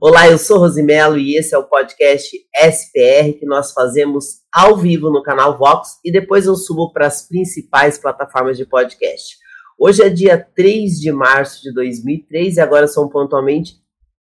[0.00, 5.10] Olá, eu sou Rosimelo e esse é o podcast SPR que nós fazemos ao vivo
[5.10, 9.36] no canal Vox e depois eu subo para as principais plataformas de podcast.
[9.76, 13.74] Hoje é dia 3 de março de 2003 e agora são pontualmente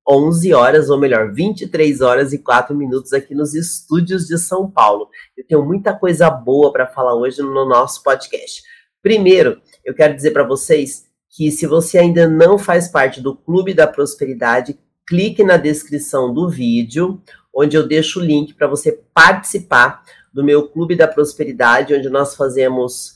[0.09, 5.07] 11 horas, ou melhor, 23 horas e 4 minutos aqui nos estúdios de São Paulo.
[5.37, 8.63] Eu tenho muita coisa boa para falar hoje no nosso podcast.
[9.03, 13.75] Primeiro, eu quero dizer para vocês que se você ainda não faz parte do Clube
[13.75, 17.21] da Prosperidade, clique na descrição do vídeo,
[17.55, 22.35] onde eu deixo o link para você participar do meu Clube da Prosperidade, onde nós
[22.35, 23.15] fazemos,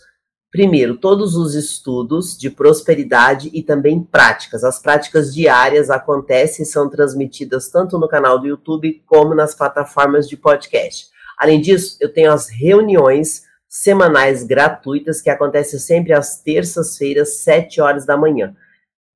[0.49, 4.63] primeiro, todos os estudos de prosperidade e também práticas.
[4.63, 10.27] As práticas diárias acontecem e são transmitidas tanto no canal do YouTube como nas plataformas
[10.27, 11.09] de podcast.
[11.37, 18.05] Além disso, eu tenho as reuniões semanais gratuitas que acontecem sempre às terças-feiras, 7 horas
[18.05, 18.55] da manhã.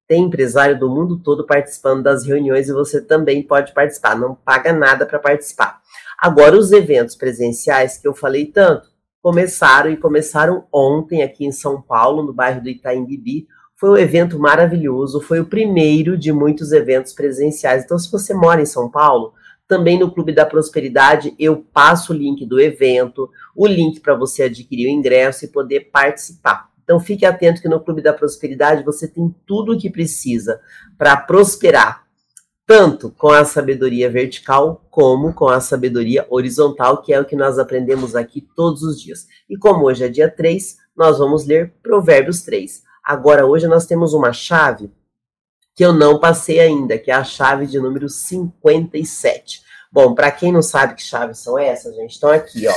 [0.08, 4.72] Tem empresário do mundo todo participando das reuniões e você também pode participar, não paga
[4.72, 5.82] nada para participar.
[6.18, 8.88] Agora, os eventos presenciais que eu falei tanto,
[9.22, 13.48] começaram e começaram ontem aqui em São Paulo, no bairro do Itaim Bibi.
[13.76, 17.84] Foi um evento maravilhoso, foi o primeiro de muitos eventos presenciais.
[17.84, 19.34] Então, se você mora em São Paulo,
[19.68, 24.44] também no Clube da Prosperidade eu passo o link do evento, o link para você
[24.44, 26.70] adquirir o ingresso e poder participar.
[26.86, 30.62] Então fique atento que no Clube da Prosperidade você tem tudo o que precisa
[30.98, 32.06] para prosperar,
[32.66, 37.60] tanto com a sabedoria vertical como com a sabedoria horizontal, que é o que nós
[37.60, 39.28] aprendemos aqui todos os dias.
[39.50, 42.84] E como hoje é dia 3, nós vamos ler Provérbios 3.
[43.04, 44.92] Agora hoje nós temos uma chave
[45.76, 49.62] que eu não passei ainda, que é a chave de número 57.
[49.92, 52.74] Bom, para quem não sabe que chaves são essas, gente, estão aqui, ó.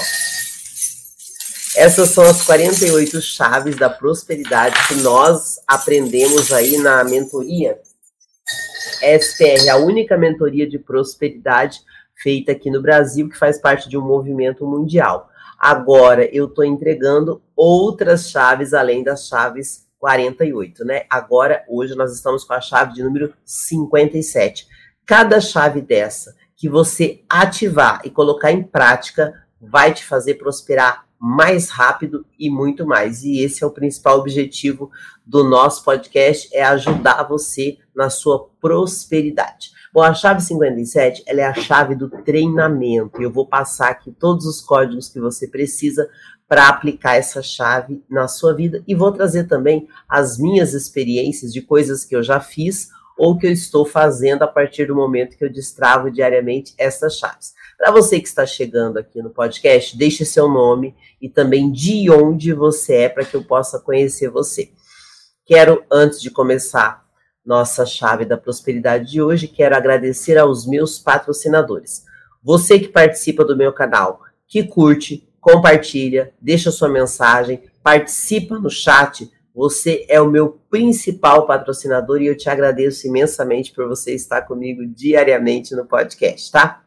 [1.79, 7.79] Essas são as 48 chaves da prosperidade que nós aprendemos aí na mentoria
[9.01, 11.79] SPR, a única mentoria de prosperidade
[12.17, 15.31] feita aqui no Brasil, que faz parte de um movimento mundial.
[15.57, 21.05] Agora eu estou entregando outras chaves além das chaves 48, né?
[21.09, 24.67] Agora, hoje, nós estamos com a chave de número 57.
[25.07, 31.69] Cada chave dessa que você ativar e colocar em prática vai te fazer prosperar mais
[31.69, 33.25] rápido e muito mais.
[33.25, 34.91] E esse é o principal objetivo
[35.27, 39.73] do nosso podcast, é ajudar você na sua prosperidade.
[39.93, 43.21] Bom, a chave 57, ela é a chave do treinamento.
[43.21, 46.09] Eu vou passar aqui todos os códigos que você precisa
[46.47, 51.61] para aplicar essa chave na sua vida e vou trazer também as minhas experiências de
[51.61, 55.45] coisas que eu já fiz ou que eu estou fazendo a partir do momento que
[55.45, 57.53] eu destravo diariamente essas chaves.
[57.77, 62.53] Para você que está chegando aqui no podcast, deixe seu nome e também de onde
[62.53, 64.71] você é para que eu possa conhecer você.
[65.45, 67.07] Quero, antes de começar
[67.45, 72.05] nossa chave da prosperidade de hoje, quero agradecer aos meus patrocinadores.
[72.43, 79.31] Você que participa do meu canal, que curte, compartilha, deixa sua mensagem, participa no chat.
[79.59, 84.87] Você é o meu principal patrocinador e eu te agradeço imensamente por você estar comigo
[84.87, 86.85] diariamente no podcast, tá?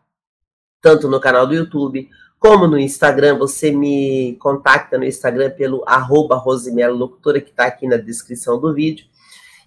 [0.81, 3.37] tanto no canal do YouTube como no Instagram.
[3.37, 8.73] Você me contacta no Instagram pelo arroba Rosimelo Locutora, que está aqui na descrição do
[8.73, 9.05] vídeo.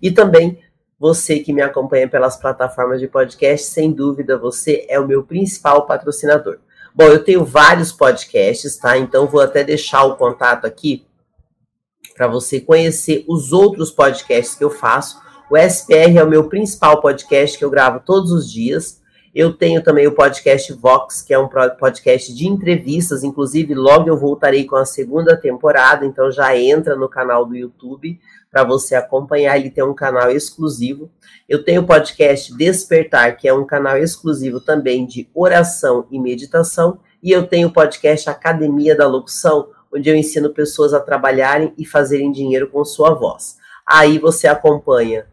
[0.02, 0.58] E também
[0.98, 5.86] você que me acompanha pelas plataformas de podcast, sem dúvida, você é o meu principal
[5.86, 6.58] patrocinador.
[6.94, 8.96] Bom, eu tenho vários podcasts, tá?
[8.96, 11.06] Então vou até deixar o contato aqui
[12.14, 15.20] para você conhecer os outros podcasts que eu faço.
[15.50, 19.02] O SPR é o meu principal podcast que eu gravo todos os dias.
[19.34, 24.16] Eu tenho também o podcast Vox, que é um podcast de entrevistas, inclusive logo eu
[24.16, 28.20] voltarei com a segunda temporada, então já entra no canal do YouTube
[28.54, 31.10] para você acompanhar, ele tem um canal exclusivo.
[31.48, 37.00] Eu tenho o podcast Despertar, que é um canal exclusivo também de oração e meditação,
[37.20, 41.86] e eu tenho o podcast Academia da Locução, onde eu ensino pessoas a trabalharem e
[41.86, 43.56] fazerem dinheiro com sua voz.
[43.86, 45.26] Aí você acompanha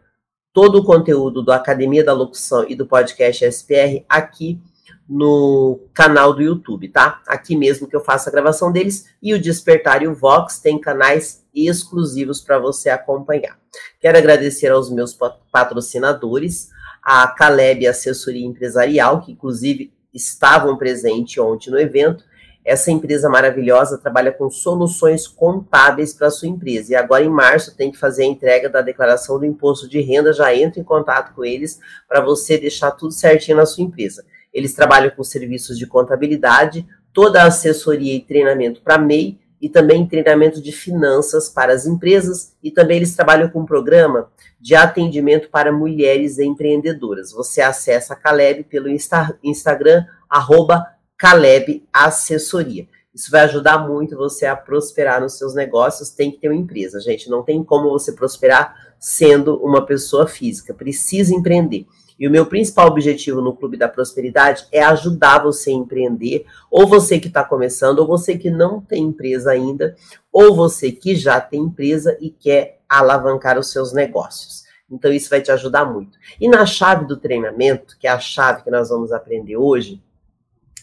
[0.52, 4.60] todo o conteúdo da Academia da Locução e do podcast SPR aqui
[5.08, 7.20] no canal do YouTube, tá?
[7.26, 10.78] Aqui mesmo que eu faço a gravação deles e o Despertar e o Vox tem
[10.78, 13.58] canais exclusivos para você acompanhar.
[14.00, 15.16] Quero agradecer aos meus
[15.50, 16.70] patrocinadores,
[17.02, 22.24] a Caleb Assessoria Empresarial, que inclusive estavam presentes ontem no evento,
[22.64, 26.92] essa empresa maravilhosa trabalha com soluções contábeis para sua empresa.
[26.92, 30.32] E agora, em março, tem que fazer a entrega da declaração do imposto de renda.
[30.32, 34.24] Já entra em contato com eles para você deixar tudo certinho na sua empresa.
[34.52, 40.06] Eles trabalham com serviços de contabilidade, toda a assessoria e treinamento para MEI e também
[40.06, 44.28] treinamento de finanças para as empresas e também eles trabalham com um programa
[44.60, 47.32] de atendimento para mulheres empreendedoras.
[47.32, 50.84] Você acessa a Caleb pelo Insta, Instagram, arroba
[51.22, 52.88] Caleb Assessoria.
[53.14, 56.10] Isso vai ajudar muito você a prosperar nos seus negócios.
[56.10, 57.30] Tem que ter uma empresa, gente.
[57.30, 60.74] Não tem como você prosperar sendo uma pessoa física.
[60.74, 61.86] Precisa empreender.
[62.18, 66.88] E o meu principal objetivo no Clube da Prosperidade é ajudar você a empreender, ou
[66.88, 69.94] você que está começando, ou você que não tem empresa ainda,
[70.32, 74.64] ou você que já tem empresa e quer alavancar os seus negócios.
[74.90, 76.18] Então, isso vai te ajudar muito.
[76.40, 80.02] E na chave do treinamento, que é a chave que nós vamos aprender hoje,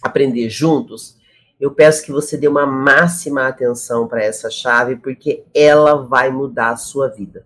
[0.02, 1.18] aprender juntos,
[1.60, 6.70] eu peço que você dê uma máxima atenção para essa chave, porque ela vai mudar
[6.70, 7.46] a sua vida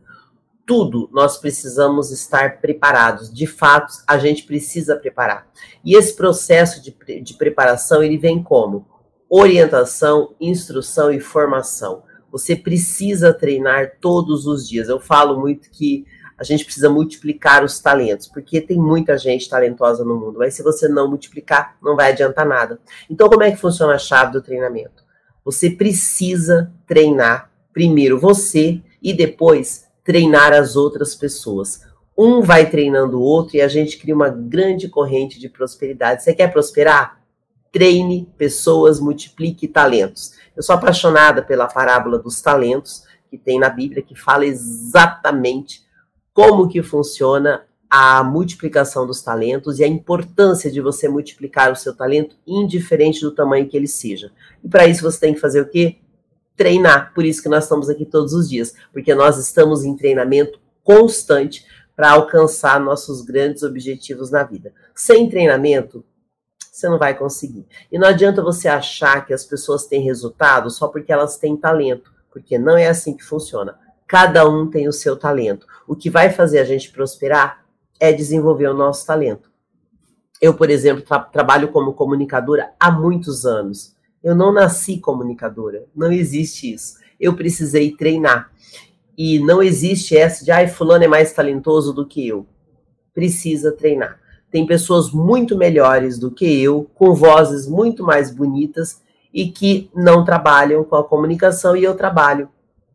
[0.66, 3.34] tudo nós precisamos estar preparados.
[3.34, 5.48] De fato, a gente precisa preparar.
[5.84, 8.88] E esse processo de, de preparação, ele vem como?
[9.30, 12.04] Orientação, instrução e formação.
[12.32, 14.90] Você precisa treinar todos os dias.
[14.90, 16.06] Eu falo muito que
[16.44, 20.62] a gente precisa multiplicar os talentos, porque tem muita gente talentosa no mundo, mas se
[20.62, 22.80] você não multiplicar, não vai adiantar nada.
[23.10, 25.04] Então, como é que funciona a chave do treinamento?
[25.46, 31.82] Você precisa treinar primeiro você e depois treinar as outras pessoas.
[32.18, 36.24] Um vai treinando o outro e a gente cria uma grande corrente de prosperidade.
[36.24, 37.22] Você quer prosperar?
[37.72, 40.34] Treine pessoas, multiplique talentos.
[40.58, 45.84] Eu sou apaixonada pela parábola dos talentos que tem na Bíblia, que fala exatamente
[46.34, 51.96] como que funciona a multiplicação dos talentos e a importância de você multiplicar o seu
[51.96, 54.32] talento, indiferente do tamanho que ele seja.
[54.64, 55.98] E para isso você tem que fazer o quê?
[56.56, 57.14] treinar.
[57.14, 61.66] Por isso que nós estamos aqui todos os dias, porque nós estamos em treinamento constante
[61.96, 64.74] para alcançar nossos grandes objetivos na vida.
[64.96, 66.04] Sem treinamento,
[66.72, 67.66] você não vai conseguir.
[67.92, 72.12] E não adianta você achar que as pessoas têm resultado só porque elas têm talento,
[72.32, 73.78] porque não é assim que funciona.
[74.14, 75.66] Cada um tem o seu talento.
[75.88, 77.66] O que vai fazer a gente prosperar
[78.00, 79.50] é desenvolver o nosso talento.
[80.40, 83.96] Eu, por exemplo, tra trabalho como comunicadora há muitos anos.
[84.24, 87.00] Eu não nasci comunicadora, não existe isso.
[87.20, 88.52] Eu precisei treinar.
[89.18, 92.46] E não existe essa de, ai, fulano é mais talentoso do que eu.
[93.16, 94.20] Precisa treinar.
[94.52, 99.02] Tem pessoas muito melhores do que eu, com vozes muito mais bonitas
[99.34, 102.48] e que não trabalham com a comunicação e eu trabalho.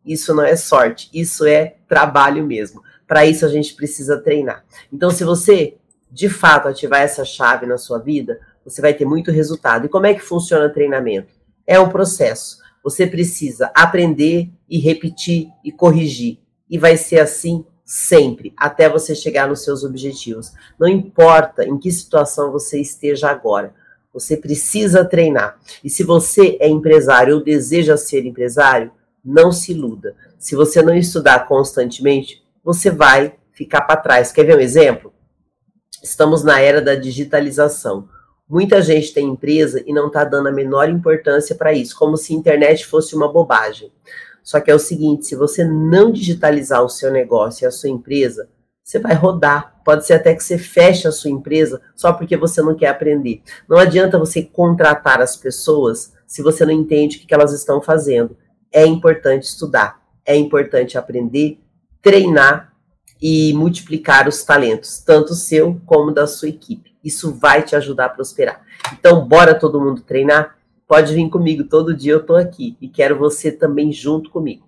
[0.05, 2.81] Isso não é sorte, isso é trabalho mesmo.
[3.07, 4.63] Para isso a gente precisa treinar.
[4.91, 5.77] Então, se você
[6.11, 9.85] de fato ativar essa chave na sua vida, você vai ter muito resultado.
[9.85, 11.33] E como é que funciona o treinamento?
[11.65, 12.57] É um processo.
[12.83, 16.39] Você precisa aprender e repetir e corrigir.
[16.69, 20.53] E vai ser assim sempre, até você chegar nos seus objetivos.
[20.79, 23.73] Não importa em que situação você esteja agora.
[24.13, 25.59] Você precisa treinar.
[25.83, 28.91] E se você é empresário ou deseja ser empresário,
[29.23, 30.15] não se iluda.
[30.37, 34.31] Se você não estudar constantemente, você vai ficar para trás.
[34.31, 35.13] Quer ver um exemplo?
[36.01, 38.07] Estamos na era da digitalização.
[38.47, 42.33] Muita gente tem empresa e não está dando a menor importância para isso, como se
[42.33, 43.91] a internet fosse uma bobagem.
[44.41, 47.89] Só que é o seguinte: se você não digitalizar o seu negócio e a sua
[47.89, 48.49] empresa,
[48.83, 49.79] você vai rodar.
[49.85, 53.43] Pode ser até que você feche a sua empresa só porque você não quer aprender.
[53.67, 58.35] Não adianta você contratar as pessoas se você não entende o que elas estão fazendo.
[58.71, 61.59] É importante estudar, é importante aprender,
[62.01, 62.73] treinar
[63.21, 66.95] e multiplicar os talentos, tanto seu como da sua equipe.
[67.03, 68.61] Isso vai te ajudar a prosperar.
[68.93, 70.57] Então, bora todo mundo treinar?
[70.87, 74.67] Pode vir comigo, todo dia eu tô aqui e quero você também junto comigo.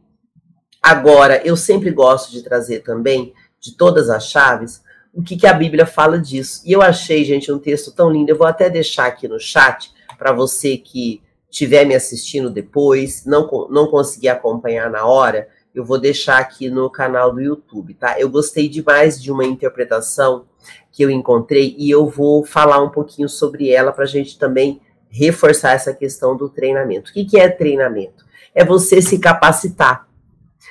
[0.81, 5.53] Agora, eu sempre gosto de trazer também, de todas as chaves, o que, que a
[5.53, 6.62] Bíblia fala disso.
[6.65, 8.31] E eu achei, gente, um texto tão lindo.
[8.31, 13.48] Eu vou até deixar aqui no chat para você que estiver me assistindo depois, não,
[13.70, 18.20] não conseguir acompanhar na hora, eu vou deixar aqui no canal do YouTube, tá?
[18.20, 20.46] Eu gostei demais de uma interpretação
[20.91, 24.81] que eu encontrei e eu vou falar um pouquinho sobre ela para a gente também
[25.10, 27.12] reforçar essa questão do treinamento.
[27.12, 28.25] O que, que é treinamento?
[28.55, 30.08] É você se capacitar.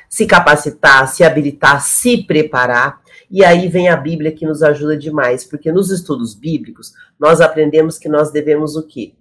[0.08, 3.00] Se capacitar, se habilitar, se preparar.
[3.30, 7.98] E aí vem a Bíblia que nos ajuda demais, porque nos estudos bíblicos nós aprendemos
[7.98, 9.14] que nós devemos o quê?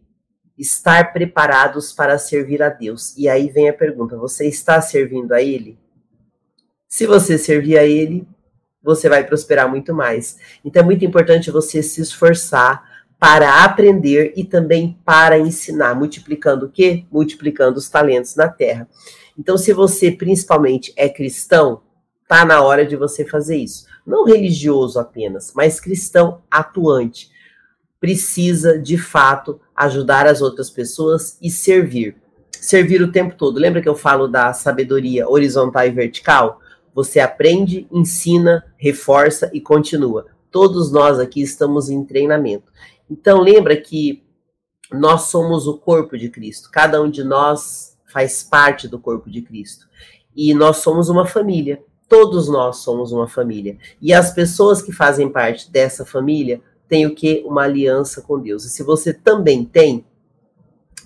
[0.60, 3.18] Estar preparados para servir a Deus.
[3.18, 5.80] E aí vem a pergunta: você está servindo a Ele?
[6.88, 8.28] Se você servir a Ele,
[8.84, 10.38] você vai prosperar muito mais.
[10.64, 12.84] Então é muito importante você se esforçar
[13.20, 17.06] para aprender e também para ensinar, multiplicando o quê?
[17.12, 18.88] Multiplicando os talentos na terra.
[19.38, 21.82] Então, se você principalmente é cristão,
[22.28, 23.86] tá na hora de você fazer isso.
[24.06, 27.30] Não religioso apenas, mas cristão atuante.
[28.00, 32.16] Precisa, de fato, ajudar as outras pessoas e servir.
[32.52, 33.60] servir o tempo todo.
[33.60, 36.60] Lembra que eu falo da sabedoria horizontal e vertical?
[36.94, 40.26] Você aprende, ensina, reforça e continua.
[40.52, 42.72] Todos nós aqui estamos em treinamento.
[43.10, 44.24] Então lembra que
[44.92, 46.70] nós somos o corpo de Cristo.
[46.72, 49.88] Cada um de nós faz parte do corpo de Cristo.
[50.36, 51.82] E nós somos uma família.
[52.08, 53.78] Todos nós somos uma família.
[54.02, 57.44] E as pessoas que fazem parte dessa família têm o que?
[57.46, 58.66] Uma aliança com Deus.
[58.66, 60.04] E se você também tem,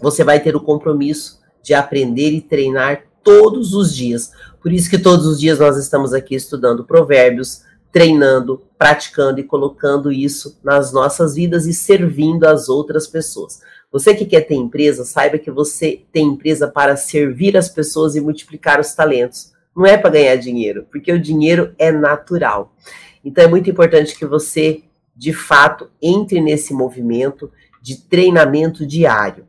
[0.01, 4.31] você vai ter o compromisso de aprender e treinar todos os dias.
[4.61, 10.11] Por isso que todos os dias nós estamos aqui estudando provérbios, treinando, praticando e colocando
[10.11, 13.61] isso nas nossas vidas e servindo as outras pessoas.
[13.91, 18.21] Você que quer ter empresa, saiba que você tem empresa para servir as pessoas e
[18.21, 19.53] multiplicar os talentos.
[19.75, 22.73] Não é para ganhar dinheiro, porque o dinheiro é natural.
[23.23, 24.83] Então é muito importante que você,
[25.15, 27.51] de fato, entre nesse movimento
[27.82, 29.48] de treinamento diário.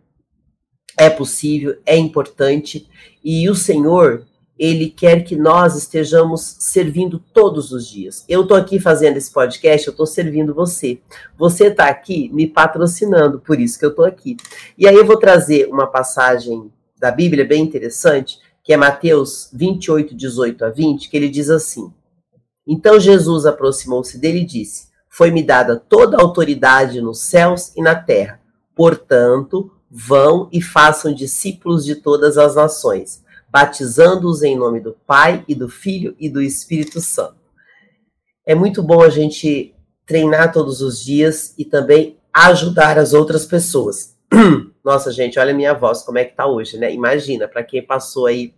[0.97, 2.88] É possível, é importante
[3.23, 4.26] e o Senhor
[4.59, 8.25] ele quer que nós estejamos servindo todos os dias.
[8.28, 11.00] Eu estou aqui fazendo esse podcast, eu estou servindo você.
[11.37, 14.37] Você está aqui me patrocinando, por isso que eu estou aqui.
[14.78, 20.14] E aí eu vou trazer uma passagem da Bíblia bem interessante, que é Mateus 28,
[20.14, 21.92] 18 a 20, que ele diz assim:
[22.66, 27.94] Então Jesus aproximou-se dele e disse: Foi-me dada toda a autoridade nos céus e na
[27.94, 28.40] terra.
[28.75, 35.54] Portanto, vão e façam discípulos de todas as nações batizando-os em nome do Pai e
[35.54, 37.37] do Filho e do Espírito Santo.
[38.44, 39.73] É muito bom a gente
[40.04, 44.16] treinar todos os dias e também ajudar as outras pessoas.
[44.85, 46.92] Nossa, gente, olha a minha voz, como é que tá hoje, né?
[46.92, 48.52] Imagina, para quem passou aí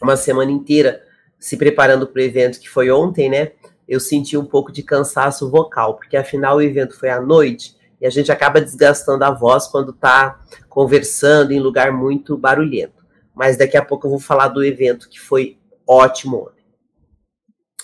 [0.00, 1.02] uma semana inteira
[1.36, 3.50] se preparando para o evento que foi ontem, né?
[3.88, 8.06] Eu senti um pouco de cansaço vocal, porque afinal o evento foi à noite e
[8.06, 13.76] a gente acaba desgastando a voz quando tá conversando em lugar muito barulhento mas daqui
[13.76, 16.50] a pouco eu vou falar do evento que foi ótimo.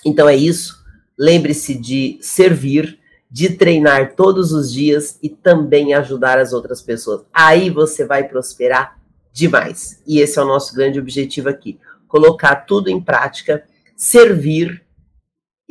[0.05, 0.81] Então é isso.
[1.19, 7.23] Lembre-se de servir, de treinar todos os dias e também ajudar as outras pessoas.
[7.33, 8.97] Aí você vai prosperar
[9.31, 10.01] demais.
[10.07, 11.77] E esse é o nosso grande objetivo aqui:
[12.07, 13.63] colocar tudo em prática,
[13.95, 14.83] servir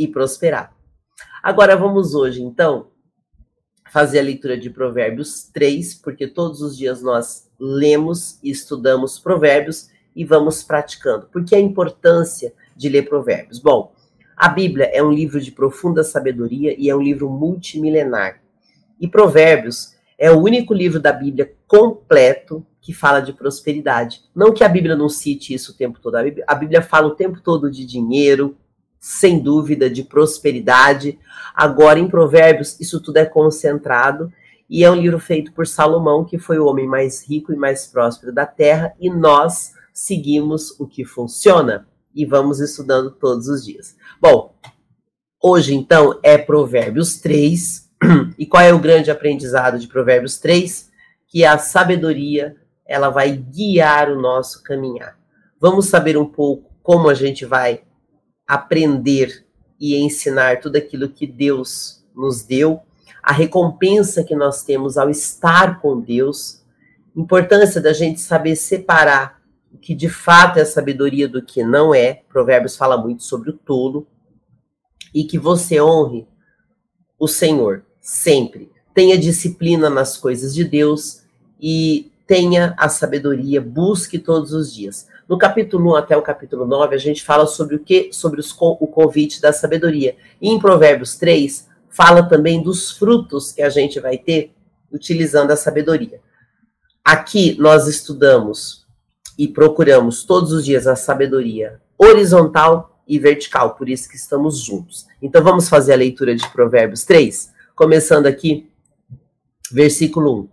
[0.01, 0.75] e prosperar.
[1.43, 2.89] Agora vamos hoje, então,
[3.93, 9.91] fazer a leitura de Provérbios 3, porque todos os dias nós lemos e estudamos Provérbios
[10.17, 11.27] e vamos praticando.
[11.27, 13.59] Por que a importância de ler Provérbios?
[13.59, 13.93] Bom,
[14.35, 18.41] a Bíblia é um livro de profunda sabedoria e é um livro multimilenar.
[18.99, 24.23] E Provérbios é o único livro da Bíblia completo que fala de prosperidade.
[24.35, 27.09] Não que a Bíblia não cite isso o tempo todo, a Bíblia, a Bíblia fala
[27.09, 28.57] o tempo todo de dinheiro,
[29.01, 31.19] sem dúvida, de prosperidade.
[31.55, 34.31] Agora, em Provérbios, isso tudo é concentrado
[34.69, 37.87] e é um livro feito por Salomão, que foi o homem mais rico e mais
[37.87, 43.97] próspero da terra, e nós seguimos o que funciona e vamos estudando todos os dias.
[44.21, 44.55] Bom,
[45.43, 47.91] hoje então é Provérbios 3,
[48.39, 50.91] e qual é o grande aprendizado de Provérbios 3?
[51.27, 55.19] Que a sabedoria, ela vai guiar o nosso caminhar.
[55.61, 57.83] Vamos saber um pouco como a gente vai
[58.55, 59.47] aprender
[59.79, 62.81] e ensinar tudo aquilo que Deus nos deu,
[63.23, 66.65] a recompensa que nós temos ao estar com Deus,
[67.15, 69.41] importância da gente saber separar
[69.73, 72.25] o que de fato é sabedoria do que não é.
[72.29, 74.05] Provérbios fala muito sobre o tolo
[75.15, 76.27] e que você honre
[77.19, 78.69] o Senhor sempre.
[78.93, 81.23] Tenha disciplina nas coisas de Deus
[81.61, 85.07] e tenha a sabedoria, busque todos os dias.
[85.31, 88.13] No capítulo 1 até o capítulo 9, a gente fala sobre o que?
[88.13, 90.17] Sobre os, o convite da sabedoria.
[90.43, 94.53] E em Provérbios 3, fala também dos frutos que a gente vai ter
[94.91, 96.21] utilizando a sabedoria.
[97.05, 98.85] Aqui nós estudamos
[99.39, 105.07] e procuramos todos os dias a sabedoria horizontal e vertical, por isso que estamos juntos.
[105.23, 108.69] Então vamos fazer a leitura de Provérbios 3, começando aqui,
[109.71, 110.49] versículo 1.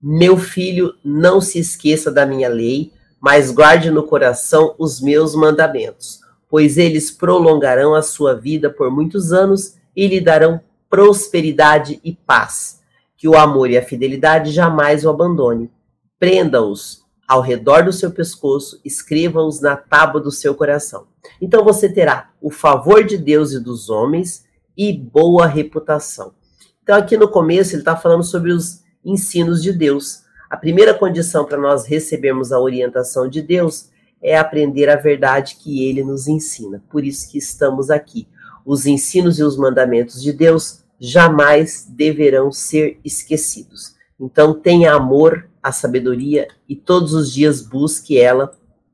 [0.00, 6.18] Meu filho, não se esqueça da minha lei, mas guarde no coração os meus mandamentos,
[6.50, 10.60] pois eles prolongarão a sua vida por muitos anos e lhe darão
[10.90, 12.80] prosperidade e paz.
[13.16, 15.70] Que o amor e a fidelidade jamais o abandone.
[16.18, 21.06] Prenda-os ao redor do seu pescoço, escreva-os na tábua do seu coração.
[21.40, 24.44] Então você terá o favor de Deus e dos homens
[24.76, 26.34] e boa reputação.
[26.82, 30.22] Então, aqui no começo, ele está falando sobre os ensinos de Deus.
[30.52, 33.88] A primeira condição para nós recebermos a orientação de Deus
[34.22, 36.84] é aprender a verdade que ele nos ensina.
[36.90, 38.28] Por isso que estamos aqui.
[38.62, 43.94] Os ensinos e os mandamentos de Deus jamais deverão ser esquecidos.
[44.20, 48.52] Então tenha amor a sabedoria e todos os dias busque ela,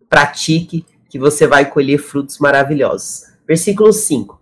[0.08, 3.24] pratique, que você vai colher frutos maravilhosos.
[3.48, 4.40] Versículo 5.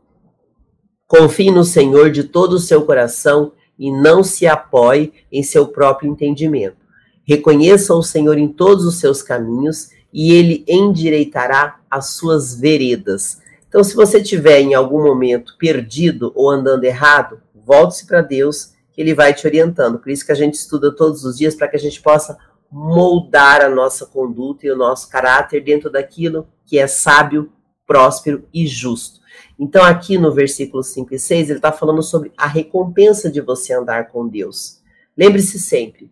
[1.07, 6.13] Confie no Senhor de todo o seu coração e não se apoie em seu próprio
[6.13, 6.85] entendimento.
[7.27, 13.41] Reconheça o Senhor em todos os seus caminhos e ele endireitará as suas veredas.
[13.69, 19.01] Então, se você tiver em algum momento perdido ou andando errado, volte-se para Deus, que
[19.01, 19.99] ele vai te orientando.
[19.99, 22.39] Por isso que a gente estuda todos os dias para que a gente possa
[22.71, 27.53] moldar a nossa conduta e o nosso caráter dentro daquilo que é sábio,
[27.87, 29.21] próspero e justo.
[29.59, 33.73] Então, aqui no versículo 5 e 6, ele está falando sobre a recompensa de você
[33.73, 34.81] andar com Deus.
[35.17, 36.11] Lembre-se sempre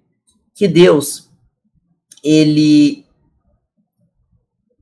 [0.55, 1.31] que Deus,
[2.23, 3.05] ele,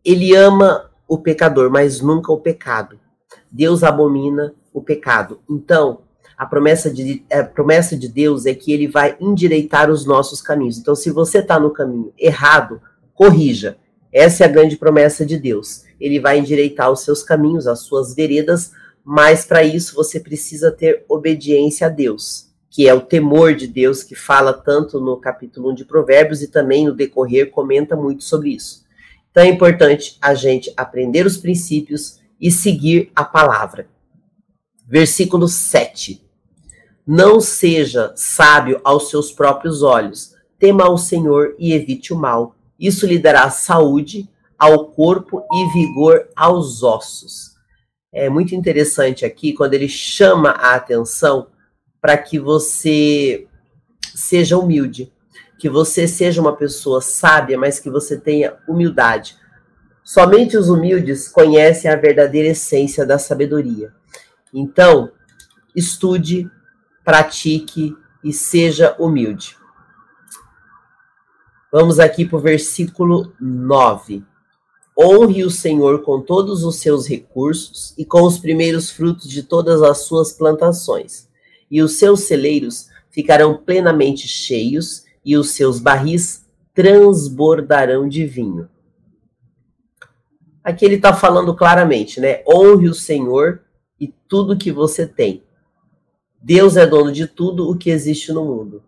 [0.05, 2.99] ele ama o pecador, mas nunca o pecado.
[3.51, 5.41] Deus abomina o pecado.
[5.49, 6.03] Então,
[6.37, 10.79] a promessa de, a promessa de Deus é que ele vai endireitar os nossos caminhos.
[10.79, 12.81] Então, se você está no caminho errado,
[13.15, 13.77] corrija.
[14.13, 15.85] Essa é a grande promessa de Deus.
[15.99, 18.73] Ele vai endireitar os seus caminhos, as suas veredas,
[19.05, 24.03] mas para isso você precisa ter obediência a Deus, que é o temor de Deus,
[24.03, 28.51] que fala tanto no capítulo 1 de Provérbios e também no decorrer comenta muito sobre
[28.51, 28.85] isso.
[29.31, 33.87] Então é importante a gente aprender os princípios e seguir a palavra.
[34.89, 36.25] Versículo 7.
[37.07, 43.07] Não seja sábio aos seus próprios olhos, tema ao Senhor e evite o mal isso
[43.07, 47.53] lhe dará saúde ao corpo e vigor aos ossos.
[48.13, 51.47] É muito interessante aqui quando ele chama a atenção
[52.03, 53.47] para que você
[54.15, 55.13] seja humilde,
[55.57, 59.37] que você seja uma pessoa sábia, mas que você tenha humildade.
[60.03, 63.95] Somente os humildes conhecem a verdadeira essência da sabedoria.
[64.53, 65.13] Então,
[65.77, 66.51] estude,
[67.05, 69.57] pratique e seja humilde.
[71.71, 74.25] Vamos aqui para o versículo 9.
[74.99, 79.81] Honre o Senhor com todos os seus recursos e com os primeiros frutos de todas
[79.83, 81.29] as suas plantações,
[81.73, 88.69] e os seus celeiros ficarão plenamente cheios, e os seus barris transbordarão de vinho.
[90.63, 92.43] Aqui ele está falando claramente, né?
[92.47, 93.63] Honre o Senhor
[93.99, 95.43] e tudo que você tem.
[96.43, 98.83] Deus é dono de tudo o que existe no mundo.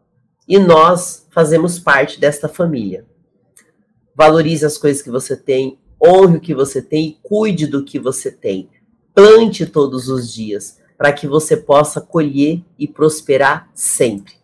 [0.47, 3.07] E nós fazemos parte desta família.
[4.15, 7.99] Valorize as coisas que você tem, honre o que você tem e cuide do que
[7.99, 8.69] você tem.
[9.15, 14.35] Plante todos os dias para que você possa colher e prosperar sempre.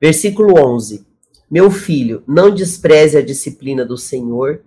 [0.00, 1.06] Versículo 11.
[1.50, 4.62] Meu filho, não despreze a disciplina do Senhor,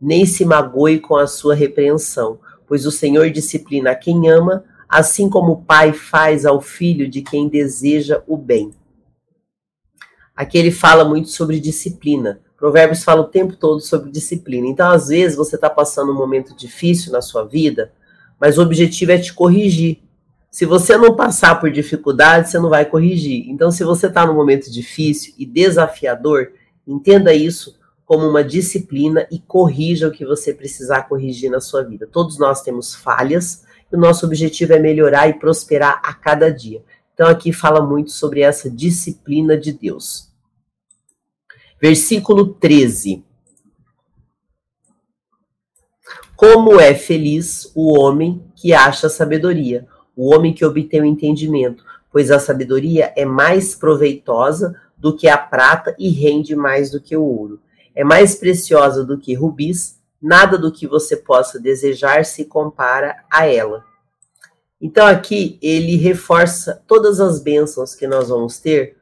[0.00, 5.30] nem se magoe com a sua repreensão, pois o Senhor disciplina a quem ama, assim
[5.30, 8.72] como o pai faz ao filho de quem deseja o bem.
[10.34, 12.40] Aqui ele fala muito sobre disciplina.
[12.56, 14.66] Provérbios fala o tempo todo sobre disciplina.
[14.66, 17.92] Então, às vezes, você está passando um momento difícil na sua vida,
[18.38, 20.02] mas o objetivo é te corrigir.
[20.56, 23.46] Se você não passar por dificuldade, você não vai corrigir.
[23.50, 26.50] Então, se você está num momento difícil e desafiador,
[26.88, 32.08] entenda isso como uma disciplina e corrija o que você precisar corrigir na sua vida.
[32.10, 36.82] Todos nós temos falhas e o nosso objetivo é melhorar e prosperar a cada dia.
[37.12, 40.32] Então, aqui fala muito sobre essa disciplina de Deus.
[41.78, 43.22] Versículo 13.
[46.34, 52.30] Como é feliz o homem que acha sabedoria, o homem que obtém o entendimento, pois
[52.30, 57.22] a sabedoria é mais proveitosa do que a prata e rende mais do que o
[57.22, 57.60] ouro.
[57.94, 63.46] É mais preciosa do que rubis, nada do que você possa desejar se compara a
[63.46, 63.84] ela.
[64.80, 68.96] Então aqui ele reforça todas as bênçãos que nós vamos ter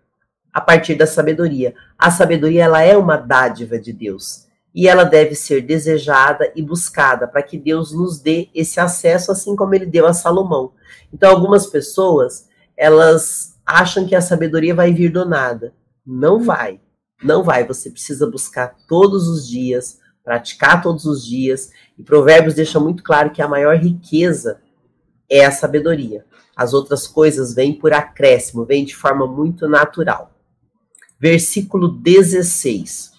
[0.52, 1.74] a partir da sabedoria.
[1.98, 7.26] A sabedoria ela é uma dádiva de Deus e ela deve ser desejada e buscada
[7.26, 10.72] para que Deus nos dê esse acesso assim como ele deu a Salomão.
[11.12, 15.72] Então algumas pessoas, elas acham que a sabedoria vai vir do nada.
[16.06, 16.80] Não vai.
[17.22, 21.70] Não vai, você precisa buscar todos os dias, praticar todos os dias.
[21.98, 24.60] E Provérbios deixa muito claro que a maior riqueza
[25.30, 26.24] é a sabedoria.
[26.56, 30.30] As outras coisas vêm por acréscimo, vêm de forma muito natural.
[31.18, 33.12] Versículo 16.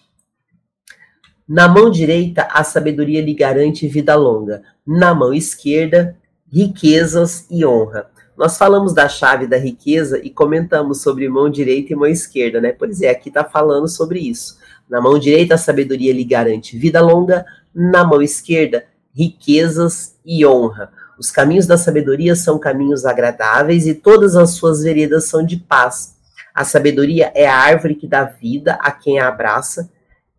[1.48, 4.64] Na mão direita, a sabedoria lhe garante vida longa.
[4.86, 6.18] Na mão esquerda,
[6.56, 8.10] riquezas e honra.
[8.38, 12.72] Nós falamos da chave da riqueza e comentamos sobre mão direita e mão esquerda, né?
[12.72, 14.58] Pois é, aqui está falando sobre isso.
[14.90, 17.46] Na mão direita, a sabedoria lhe garante vida longa.
[17.74, 20.94] Na mão esquerda, riquezas e honra.
[21.20, 26.16] Os caminhos da sabedoria são caminhos agradáveis e todas as suas veredas são de paz.
[26.54, 29.90] A sabedoria é a árvore que dá vida a quem a abraça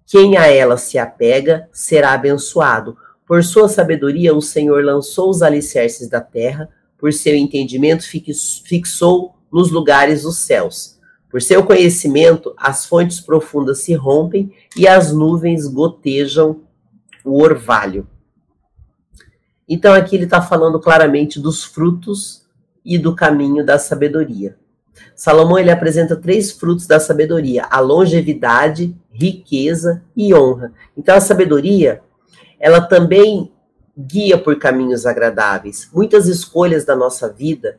[0.06, 2.96] Quem a ela se apega será abençoado.
[3.26, 8.04] Por sua sabedoria, o Senhor lançou os alicerces da terra, por seu entendimento,
[8.64, 10.96] fixou nos lugares dos céus.
[11.28, 16.62] Por seu conhecimento, as fontes profundas se rompem e as nuvens gotejam
[17.24, 18.06] o orvalho.
[19.68, 22.46] Então, aqui ele está falando claramente dos frutos
[22.84, 24.56] e do caminho da sabedoria.
[25.14, 30.72] Salomão ele apresenta três frutos da sabedoria: a longevidade, riqueza e honra.
[30.96, 32.00] Então, a sabedoria
[32.58, 33.52] ela também
[33.96, 35.88] guia por caminhos agradáveis.
[35.92, 37.78] Muitas escolhas da nossa vida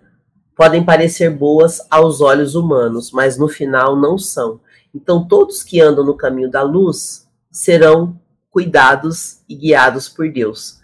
[0.56, 4.60] podem parecer boas aos olhos humanos, mas no final não são.
[4.94, 10.80] Então, todos que andam no caminho da luz serão cuidados e guiados por Deus.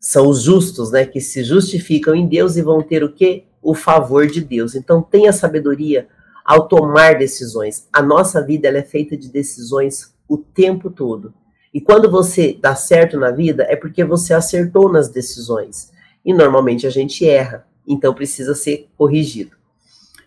[0.00, 3.44] São os justos, né, que se justificam em Deus e vão ter o quê?
[3.60, 4.74] O favor de Deus.
[4.74, 6.08] Então, tenha sabedoria
[6.44, 7.86] ao tomar decisões.
[7.92, 11.34] A nossa vida ela é feita de decisões o tempo todo.
[11.72, 15.90] E quando você dá certo na vida, é porque você acertou nas decisões.
[16.24, 19.56] E normalmente a gente erra, então precisa ser corrigido.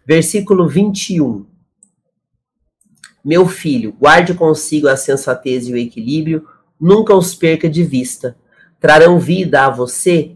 [0.06, 1.46] Versículo 21.
[3.24, 6.48] Meu filho, guarde consigo a sensatez e o equilíbrio,
[6.80, 8.38] nunca os perca de vista.
[8.80, 10.36] Trarão vida a você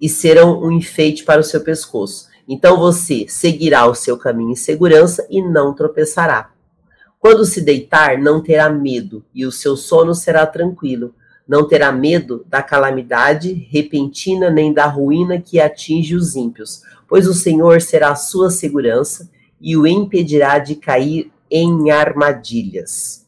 [0.00, 2.28] e serão um enfeite para o seu pescoço.
[2.48, 6.51] Então você seguirá o seu caminho em segurança e não tropeçará.
[7.22, 11.14] Quando se deitar, não terá medo, e o seu sono será tranquilo.
[11.46, 17.32] Não terá medo da calamidade repentina, nem da ruína que atinge os ímpios, pois o
[17.32, 19.30] Senhor será a sua segurança
[19.60, 23.24] e o impedirá de cair em armadilhas.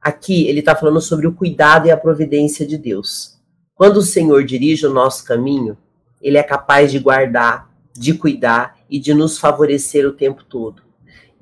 [0.00, 3.38] Aqui ele está falando sobre o cuidado e a providência de Deus.
[3.74, 5.76] Quando o Senhor dirige o nosso caminho,
[6.18, 10.80] ele é capaz de guardar, de cuidar e de nos favorecer o tempo todo.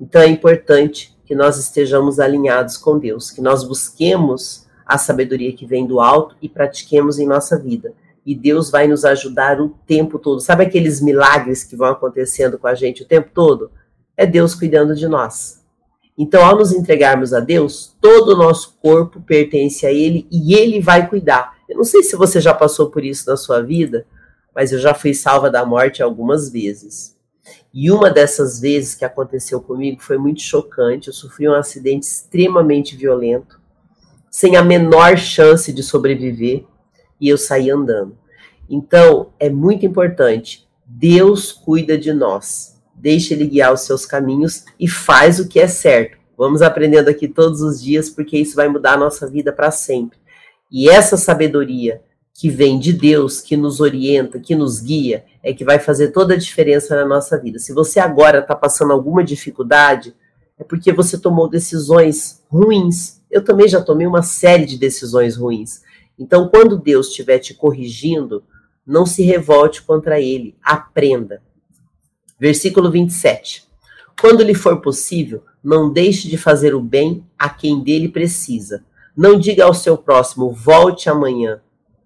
[0.01, 5.65] Então é importante que nós estejamos alinhados com Deus, que nós busquemos a sabedoria que
[5.65, 7.93] vem do alto e pratiquemos em nossa vida.
[8.25, 10.39] E Deus vai nos ajudar o tempo todo.
[10.39, 13.71] Sabe aqueles milagres que vão acontecendo com a gente o tempo todo?
[14.15, 15.63] É Deus cuidando de nós.
[16.17, 20.79] Então, ao nos entregarmos a Deus, todo o nosso corpo pertence a Ele e Ele
[20.79, 21.55] vai cuidar.
[21.67, 24.05] Eu não sei se você já passou por isso na sua vida,
[24.55, 27.14] mas eu já fui salva da morte algumas vezes.
[27.77, 31.09] E uma dessas vezes que aconteceu comigo foi muito chocante.
[31.09, 33.59] Eu sofri um acidente extremamente violento,
[34.31, 36.63] sem a menor chance de sobreviver,
[37.19, 38.17] e eu saí andando.
[38.69, 40.65] Então, é muito importante.
[40.85, 42.79] Deus cuida de nós.
[42.95, 46.17] Deixe ele guiar os seus caminhos e faz o que é certo.
[46.37, 50.17] Vamos aprendendo aqui todos os dias, porque isso vai mudar a nossa vida para sempre.
[50.71, 52.01] E essa sabedoria
[52.33, 56.33] que vem de Deus, que nos orienta, que nos guia, é que vai fazer toda
[56.33, 57.59] a diferença na nossa vida.
[57.59, 60.15] Se você agora está passando alguma dificuldade,
[60.57, 63.21] é porque você tomou decisões ruins.
[63.29, 65.83] Eu também já tomei uma série de decisões ruins.
[66.17, 68.43] Então, quando Deus estiver te corrigindo,
[68.83, 71.43] não se revolte contra ele, aprenda.
[72.39, 73.67] Versículo 27.
[74.19, 78.83] Quando lhe for possível, não deixe de fazer o bem a quem dele precisa.
[79.15, 81.61] Não diga ao seu próximo, volte amanhã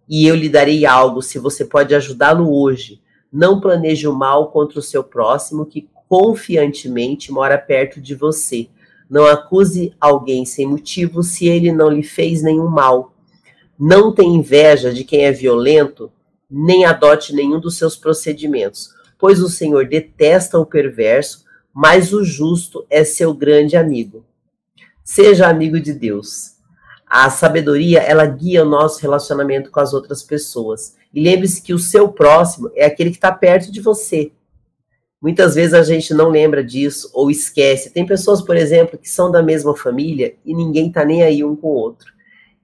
[0.10, 3.00] e eu lhe darei algo se você pode ajudá-lo hoje.
[3.32, 8.68] Não planeje o mal contra o seu próximo que confiantemente mora perto de você.
[9.10, 13.14] Não acuse alguém sem motivo se ele não lhe fez nenhum mal.
[13.80, 16.12] Não tenha inveja de quem é violento,
[16.50, 22.86] nem adote nenhum dos seus procedimentos, pois o Senhor detesta o perverso, mas o justo
[22.90, 24.26] é seu grande amigo.
[25.04, 26.58] Seja amigo de Deus.
[27.08, 30.96] A sabedoria, ela guia o nosso relacionamento com as outras pessoas.
[31.14, 34.32] E lembre-se que o seu próximo é aquele que está perto de você.
[35.22, 37.92] Muitas vezes a gente não lembra disso ou esquece.
[37.92, 41.56] Tem pessoas, por exemplo, que são da mesma família e ninguém está nem aí um
[41.56, 42.14] com o outro.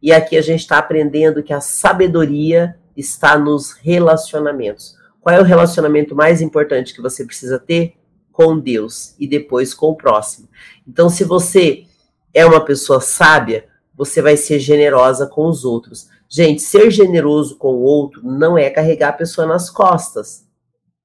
[0.01, 4.95] E aqui a gente está aprendendo que a sabedoria está nos relacionamentos.
[5.19, 7.95] Qual é o relacionamento mais importante que você precisa ter?
[8.31, 10.47] Com Deus e depois com o próximo.
[10.87, 11.85] Então, se você
[12.33, 16.07] é uma pessoa sábia, você vai ser generosa com os outros.
[16.35, 20.45] Gente, ser generoso com o outro não é carregar a pessoa nas costas.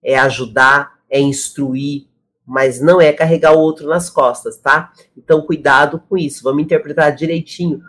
[0.03, 2.09] É ajudar, é instruir,
[2.45, 4.93] mas não é carregar o outro nas costas, tá?
[5.16, 6.43] Então, cuidado com isso.
[6.43, 7.81] Vamos interpretar direitinho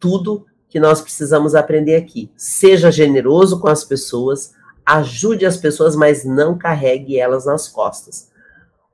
[0.00, 2.28] tudo que nós precisamos aprender aqui.
[2.36, 4.52] Seja generoso com as pessoas,
[4.84, 8.32] ajude as pessoas, mas não carregue elas nas costas.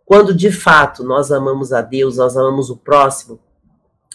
[0.05, 3.41] Quando de fato nós amamos a Deus, nós amamos o próximo,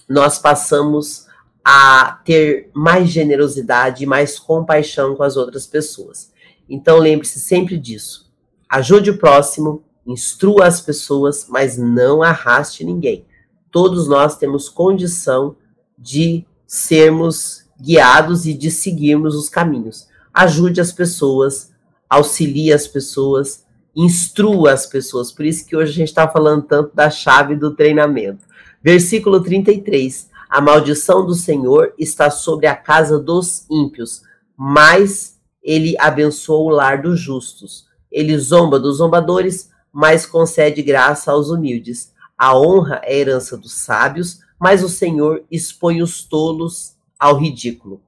[0.07, 1.30] nós passamos
[1.63, 6.31] a ter mais generosidade e mais compaixão com as outras pessoas.
[6.69, 8.31] Então lembre-se sempre disso.
[8.69, 13.25] Ajude o próximo, instrua as pessoas, mas não arraste ninguém.
[13.69, 15.55] Todos nós temos condição
[15.97, 20.07] de sermos guiados e de seguirmos os caminhos.
[20.33, 21.73] Ajude as pessoas,
[22.09, 25.31] auxilie as pessoas, instrua as pessoas.
[25.31, 28.45] Por isso que hoje a gente está falando tanto da chave do treinamento.
[28.81, 30.30] Versículo 33.
[30.51, 34.21] A maldição do Senhor está sobre a casa dos ímpios,
[34.57, 37.87] mas ele abençoa o lar dos justos.
[38.11, 42.11] Ele zomba dos zombadores, mas concede graça aos humildes.
[42.37, 48.01] A honra é herança dos sábios, mas o Senhor expõe os tolos ao ridículo.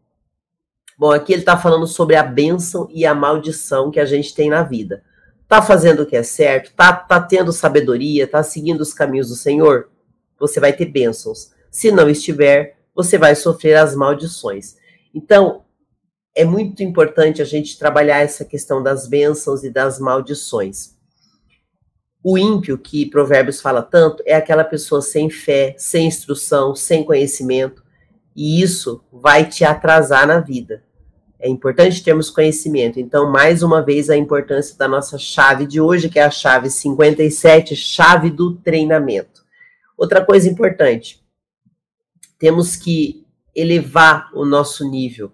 [0.97, 4.49] Bom, aqui ele está falando sobre a bênção e a maldição que a gente tem
[4.49, 5.01] na vida.
[5.47, 6.73] Tá fazendo o que é certo?
[6.75, 8.27] Tá, tá tendo sabedoria?
[8.27, 9.87] Tá seguindo os caminhos do Senhor?
[10.37, 11.53] Você vai ter bênçãos.
[11.73, 14.75] Se não estiver, você vai sofrer as maldições.
[15.11, 15.63] Então,
[16.35, 20.93] é muito importante a gente trabalhar essa questão das bênçãos e das maldições.
[22.23, 27.83] O ímpio, que Provérbios fala tanto, é aquela pessoa sem fé, sem instrução, sem conhecimento,
[28.35, 30.83] e isso vai te atrasar na vida.
[31.39, 32.99] É importante termos conhecimento.
[32.99, 36.69] Então, mais uma vez, a importância da nossa chave de hoje, que é a chave
[36.69, 39.43] 57, chave do treinamento.
[39.97, 41.22] Outra coisa importante,
[42.43, 43.25] temos que
[43.55, 45.31] elevar o nosso nível.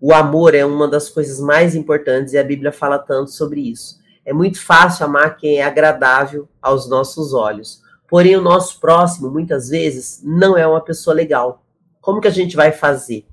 [0.00, 3.98] O amor é uma das coisas mais importantes e a Bíblia fala tanto sobre isso.
[4.24, 7.82] É muito fácil amar quem é agradável aos nossos olhos.
[8.08, 11.66] Porém, o nosso próximo, muitas vezes, não é uma pessoa legal.
[12.00, 13.26] Como que a gente vai fazer?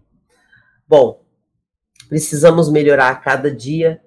[0.88, 1.24] Bom,
[2.08, 4.02] precisamos melhorar a cada dia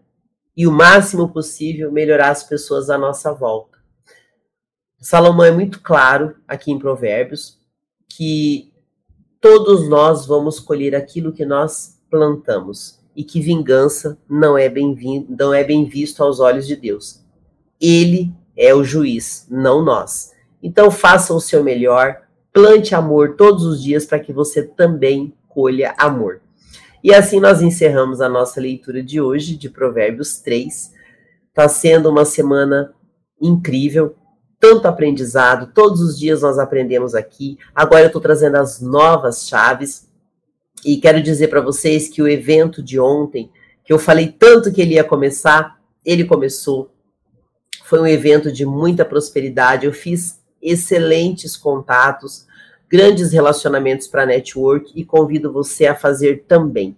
[0.57, 3.79] e o máximo possível melhorar as pessoas à nossa volta.
[4.99, 7.61] Salomão é muito claro aqui em Provérbios
[8.09, 8.72] que
[9.43, 15.53] todos nós vamos colher aquilo que nós plantamos e que vingança não é bem não
[15.53, 17.21] é bem visto aos olhos de Deus.
[17.81, 20.31] Ele é o juiz, não nós.
[20.63, 25.93] Então faça o seu melhor, plante amor todos os dias para que você também colha
[25.99, 26.41] amor.
[27.03, 30.93] E assim nós encerramos a nossa leitura de hoje, de Provérbios 3.
[31.49, 32.95] Está sendo uma semana
[33.41, 34.15] incrível,
[34.63, 37.59] tanto aprendizado, todos os dias nós aprendemos aqui.
[37.75, 40.09] Agora eu estou trazendo as novas chaves
[40.85, 43.51] e quero dizer para vocês que o evento de ontem,
[43.85, 46.93] que eu falei tanto que ele ia começar, ele começou.
[47.83, 49.85] Foi um evento de muita prosperidade.
[49.85, 52.47] Eu fiz excelentes contatos
[52.89, 56.97] grandes relacionamentos para network e convido você a fazer também.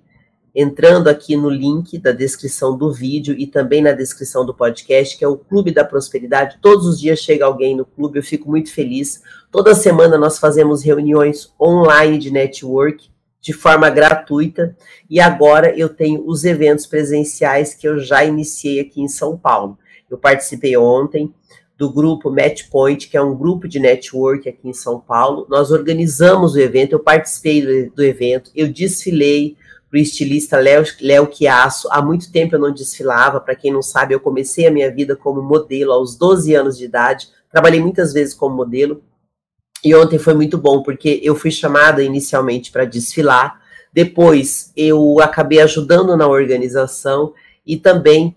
[0.55, 5.25] Entrando aqui no link da descrição do vídeo e também na descrição do podcast, que
[5.25, 6.59] é o Clube da Prosperidade.
[6.63, 9.23] Todos os dias chega alguém no clube, eu fico muito feliz.
[9.51, 14.77] Toda semana nós fazemos reuniões online de network de forma gratuita
[15.11, 19.77] e agora eu tenho os eventos presenciais que eu já iniciei aqui em São Paulo.
[20.09, 21.35] Eu participei ontem,
[21.77, 25.47] do grupo Matchpoint, que é um grupo de network aqui em São Paulo.
[25.51, 29.57] Nós organizamos o evento, eu participei do, evento, eu desfilei
[29.95, 31.89] para o estilista Léo, Léo Chiasso.
[31.89, 35.15] Há muito tempo eu não desfilava, para quem não sabe, eu comecei a minha vida
[35.15, 39.05] como modelo aos 12 anos de idade, trabalhei muitas vezes como modelo.
[39.85, 43.61] E ontem foi muito bom, porque eu fui chamada inicialmente para desfilar,
[43.93, 47.33] depois eu acabei ajudando na organização
[47.65, 48.35] e também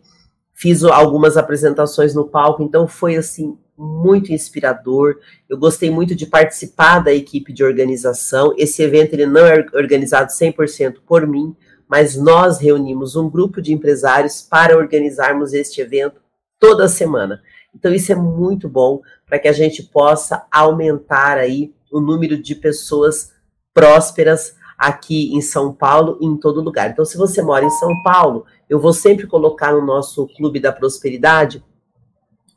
[0.53, 5.17] fiz algumas apresentações no palco, então foi assim muito inspirador.
[5.47, 8.53] Eu gostei muito de participar da equipe de organização.
[8.57, 11.55] Esse evento ele não é organizado 100% por mim,
[11.87, 16.21] mas nós reunimos um grupo de empresários para organizarmos este evento
[16.59, 17.41] toda semana.
[17.75, 22.55] Então isso é muito bom para que a gente possa aumentar aí o número de
[22.55, 23.31] pessoas
[23.73, 26.89] prósperas aqui em São Paulo e em todo lugar.
[26.89, 30.71] Então, se você mora em São Paulo, eu vou sempre colocar no nosso Clube da
[30.71, 31.63] Prosperidade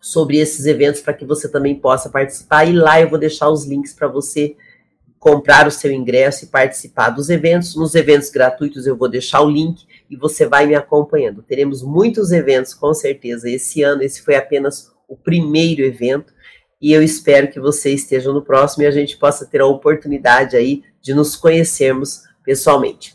[0.01, 2.65] sobre esses eventos para que você também possa participar.
[2.65, 4.57] E lá eu vou deixar os links para você
[5.19, 7.77] comprar o seu ingresso e participar dos eventos.
[7.77, 11.43] Nos eventos gratuitos eu vou deixar o link e você vai me acompanhando.
[11.43, 13.49] Teremos muitos eventos, com certeza.
[13.51, 16.33] Esse ano, esse foi apenas o primeiro evento
[16.81, 20.57] e eu espero que você esteja no próximo e a gente possa ter a oportunidade
[20.57, 23.15] aí de nos conhecermos pessoalmente.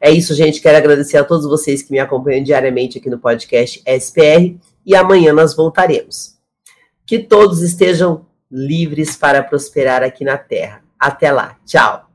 [0.00, 0.60] É isso, gente.
[0.60, 5.32] Quero agradecer a todos vocês que me acompanham diariamente aqui no podcast SPR e amanhã
[5.32, 6.38] nós voltaremos.
[7.06, 10.82] Que todos estejam livres para prosperar aqui na Terra.
[10.98, 11.56] Até lá.
[11.64, 12.11] Tchau.